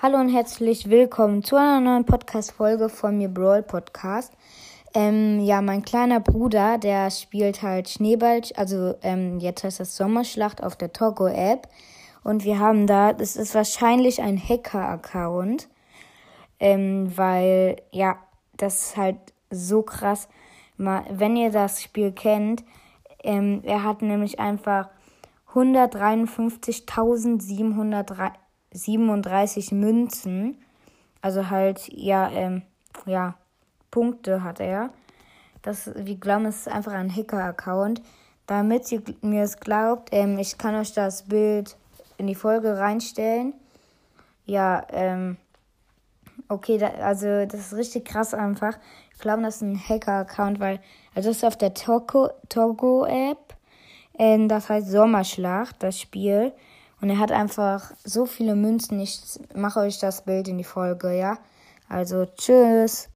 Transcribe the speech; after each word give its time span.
Hallo 0.00 0.18
und 0.18 0.28
herzlich 0.28 0.88
willkommen 0.88 1.42
zu 1.42 1.56
einer 1.56 1.80
neuen 1.80 2.04
Podcast-Folge 2.04 2.88
von 2.88 3.18
mir 3.18 3.28
Brawl 3.28 3.64
Podcast. 3.64 4.32
Ähm, 4.94 5.40
ja, 5.40 5.60
mein 5.60 5.82
kleiner 5.82 6.20
Bruder, 6.20 6.78
der 6.78 7.10
spielt 7.10 7.62
halt 7.62 7.88
Schneeball, 7.88 8.42
also 8.54 8.94
ähm, 9.02 9.40
jetzt 9.40 9.64
heißt 9.64 9.80
das 9.80 9.96
Sommerschlacht 9.96 10.62
auf 10.62 10.76
der 10.76 10.92
Togo-App. 10.92 11.66
Und 12.22 12.44
wir 12.44 12.60
haben 12.60 12.86
da, 12.86 13.12
das 13.12 13.34
ist 13.34 13.56
wahrscheinlich 13.56 14.22
ein 14.22 14.38
Hacker-Account, 14.38 15.68
ähm, 16.60 17.10
weil, 17.16 17.82
ja, 17.90 18.18
das 18.56 18.90
ist 18.90 18.96
halt 18.96 19.16
so 19.50 19.82
krass. 19.82 20.28
Mal, 20.76 21.06
wenn 21.10 21.34
ihr 21.34 21.50
das 21.50 21.82
Spiel 21.82 22.12
kennt, 22.12 22.62
ähm, 23.24 23.62
er 23.64 23.82
hat 23.82 24.02
nämlich 24.02 24.38
einfach 24.38 24.90
153.703 25.54 28.30
37 28.72 29.72
Münzen. 29.72 30.56
Also 31.20 31.50
halt, 31.50 31.88
ja, 31.88 32.30
ähm, 32.30 32.62
ja, 33.06 33.34
Punkte 33.90 34.42
hat 34.42 34.60
er. 34.60 34.90
Das, 35.62 35.90
wir 35.94 36.16
glauben, 36.16 36.46
es 36.46 36.58
ist 36.58 36.68
einfach 36.68 36.92
ein 36.92 37.14
Hacker-Account. 37.14 38.02
Damit 38.46 38.90
ihr 38.92 39.02
mir 39.20 39.42
es 39.42 39.58
glaubt, 39.58 40.08
ähm, 40.12 40.38
ich 40.38 40.56
kann 40.56 40.74
euch 40.74 40.92
das 40.92 41.24
Bild 41.24 41.76
in 42.16 42.26
die 42.26 42.34
Folge 42.34 42.78
reinstellen. 42.78 43.52
Ja, 44.46 44.86
ähm, 44.90 45.36
okay, 46.48 46.78
da, 46.78 46.88
also 47.02 47.44
das 47.44 47.54
ist 47.54 47.74
richtig 47.74 48.06
krass 48.06 48.32
einfach. 48.32 48.78
Ich 49.12 49.18
glaube, 49.18 49.42
das 49.42 49.56
ist 49.56 49.62
ein 49.62 49.78
Hacker-Account, 49.78 50.60
weil, 50.60 50.80
also 51.14 51.28
das 51.28 51.38
ist 51.38 51.44
auf 51.44 51.56
der 51.56 51.74
Togo-App. 51.74 52.38
Togo 52.48 53.06
ähm, 54.18 54.48
das 54.48 54.68
heißt 54.68 54.88
Sommerschlacht, 54.88 55.76
das 55.82 56.00
Spiel. 56.00 56.52
Und 57.00 57.10
er 57.10 57.18
hat 57.18 57.30
einfach 57.30 57.92
so 58.04 58.26
viele 58.26 58.56
Münzen. 58.56 58.98
Ich 58.98 59.20
mache 59.54 59.80
euch 59.80 59.98
das 59.98 60.22
Bild 60.22 60.48
in 60.48 60.58
die 60.58 60.64
Folge, 60.64 61.16
ja? 61.16 61.38
Also, 61.88 62.26
tschüss. 62.26 63.06